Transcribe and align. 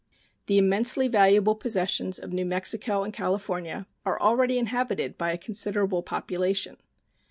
The 0.47 0.57
immensely 0.57 1.07
valuable 1.07 1.53
possessions 1.53 2.17
of 2.17 2.33
New 2.33 2.43
Mexico 2.43 3.03
and 3.03 3.13
California 3.13 3.85
are 4.03 4.19
already 4.19 4.57
inhabited 4.57 5.15
by 5.15 5.31
a 5.31 5.37
considerable 5.37 6.01
population. 6.01 6.77